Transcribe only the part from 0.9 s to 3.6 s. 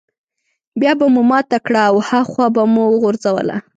به مو ماته کړه او هاخوا به مو وغورځوله.